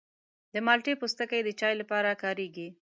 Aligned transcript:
د 0.53 0.55
مالټې 0.65 0.93
پوستکی 0.99 1.41
د 1.43 1.49
چای 1.59 1.73
لپاره 1.81 2.19
کارېږي. 2.23 2.67